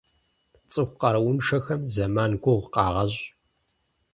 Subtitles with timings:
[0.71, 3.23] Цӏыху къарууншэхэм зэман гугъу къагъэщӏ.